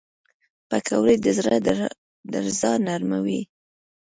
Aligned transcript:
پکورې 0.69 1.15
د 1.23 1.25
زړه 1.37 1.55
درزا 2.33 2.71
نرموي 2.85 3.41